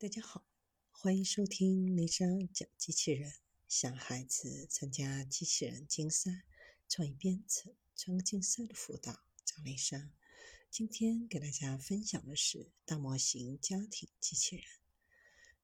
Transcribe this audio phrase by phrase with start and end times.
[0.00, 0.46] 大家好，
[0.88, 3.34] 欢迎收听丽莎讲机器人。
[3.68, 6.46] 想孩子参加机器人竞赛、
[6.88, 9.12] 创意编程、创客竞赛的辅导，
[9.44, 10.10] 找丽莎。
[10.70, 14.64] 今天给大家分享的是大模型家庭机器人。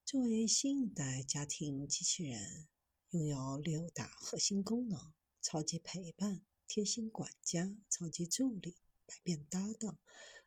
[0.05, 2.67] 作为新一代家庭机器人，
[3.09, 8.77] 拥有六大核心功能：超级陪伴、贴心管家、超级助理、
[9.07, 9.97] 百变搭档。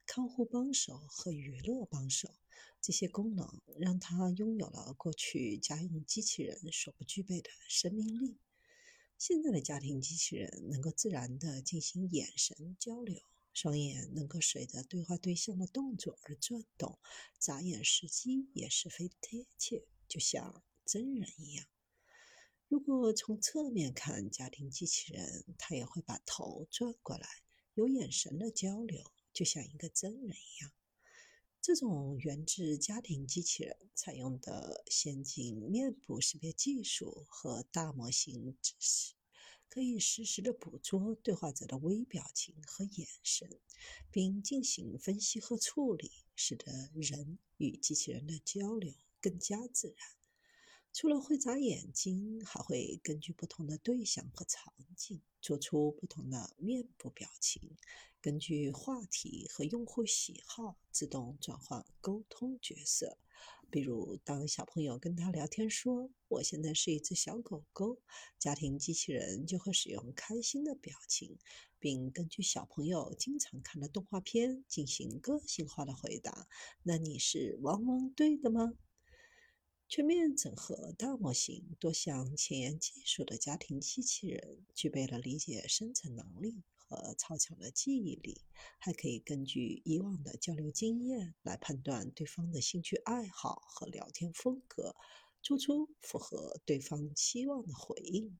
[0.06, 2.34] 看护帮手和娱乐帮手，
[2.80, 8.38] 这些功能让它拥有了过去家用机器人所不具备的生命力。
[9.18, 13.22] 现在的家庭机器人能够自然地进行眼神交流，
[13.52, 16.98] 双眼能够随着对话对象的动作而转动，
[17.38, 21.66] 眨眼时机也十分贴切，就像真人一样。
[22.66, 27.28] 如果从侧面看家庭机器人，它也会把头转过来，
[27.74, 29.04] 有眼神的交流。
[29.32, 30.72] 就像一个真人一样，
[31.62, 39.12] 这种源自家庭机器人采用的先进面部识别技术和大模型知识，
[39.68, 43.60] 可以实时的捕捉对话者的微表情和眼神，
[44.10, 50.19] 并进行分析和处理，使得人与机器人的交流更加自然。
[50.92, 57.76] 除了会眨眼睛，还会根据不同的对象和场景做出不同的面部表情。
[58.20, 63.16] 根据话题和用户喜好，自动转换沟通角色。
[63.70, 68.02] 比如，当小朋友跟他聊天说“我现在是一只小狗狗”，
[68.36, 71.38] 家庭机器人就会使用开心的表情，
[71.78, 76.48] 并根据小朋友经常看的动画片进行个性化的回答。
[76.82, 78.74] 那你是汪汪队的吗？
[79.90, 86.62] 全面整合大模型、多项前沿技术的家庭机器人，具备了理解生成能力。
[86.76, 88.40] 和超强的记忆力，
[88.78, 94.96] 还可以根据以往的交流经验来判断对方的兴趣爱好和聊天风格，
[95.40, 98.36] 做出符合对方期望的回应。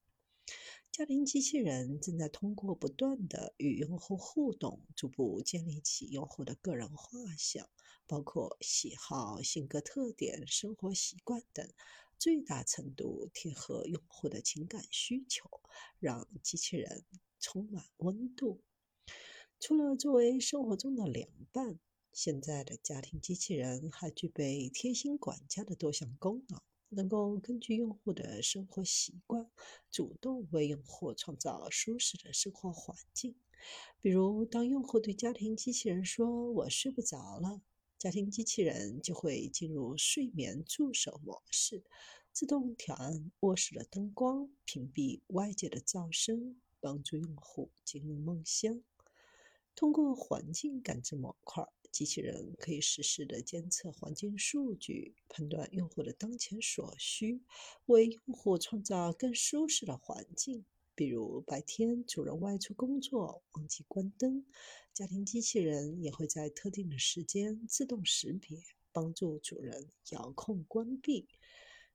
[0.93, 7.69] 家庭机器人正在通过不断的与用户互动，逐步建立起用户的个人画像，
[8.07, 11.69] 包括喜好、性格特点、生活习惯等，
[12.19, 15.49] 最大程度贴合用户的情感需求，
[15.99, 17.05] 让机器人。
[17.43, 18.61] 充满温度。
[19.59, 21.81] 除了作为生活中的凉拌，
[22.13, 29.51] 现在的家庭机器人还具备贴心管家的多项功能，能够根据用户的生活习惯，
[29.91, 33.35] 主动为用户创造舒适的生活环境。
[34.01, 37.63] 比如，当用户对家庭机器人说“我睡不着了”，
[37.99, 41.83] 家庭机器人就会进入睡眠助手模式，
[42.33, 46.61] 自动调暗卧室的灯光，屏蔽外界的噪声。
[46.83, 48.83] 帮助用户进入梦乡。
[49.75, 57.43] 通过环境感知模块，机器人可以实时的监测环境数据，判断用户的当前所需，
[57.87, 60.65] 为用户创造更舒适的环境。
[60.95, 64.45] 比如白天主人外出工作忘记关灯，
[64.93, 68.63] 家庭机器人也会在特定的时间自动识别，
[68.93, 71.27] 帮助主人遥控关闭。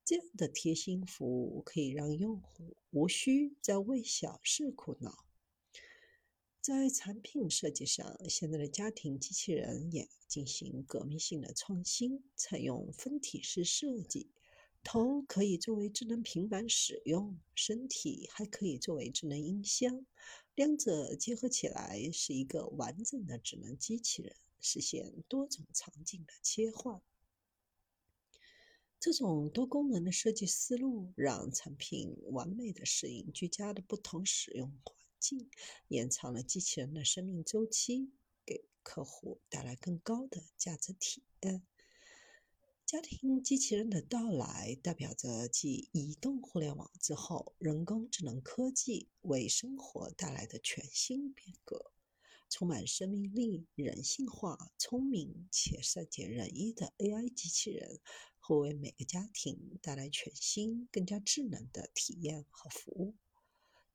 [0.03, 5.25] 这样的贴心服务可以让用户无需再为小事苦恼。
[6.65, 14.31] 在产品设计上，现在的家庭机器人也进行革命性的创新，采用分体式设计，
[14.83, 20.07] 头可以作为智能平板使用，身体还可以作为智能音箱，
[20.55, 26.99] 两者结合起来是一个完整的智能机器人，实现多种场景的切换。
[28.99, 34.95] 这种多功能的设计思路，让产品完美的适应居家的不同使用环
[35.87, 38.11] 延长了机器人的生命周期，
[38.45, 41.65] 给客户带来更高的价值体验。
[42.85, 51.91] 家庭机器人的到来，代表着继移动互联网之后，人工智能科技为生活带来的全新变革。
[52.47, 57.99] 充满生命力、人性化、聪明且善解人意的 AI 机器人。
[58.47, 63.15] 会为每个家庭带来全新、更加智能的体验和服务。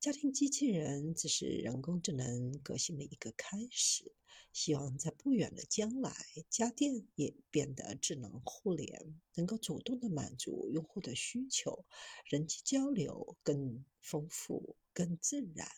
[0.01, 4.15] 家庭机器人只是人工智能革新的一个开始。
[4.51, 6.11] 希望在不远的将来，
[6.49, 11.85] 家电也变得智能互联，能够主动的满足用户的需求，
[12.25, 15.69] 人机交流更丰富、更自然。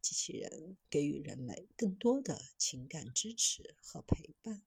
[0.00, 4.62] 机器人给予人类更多的情感支持和陪伴。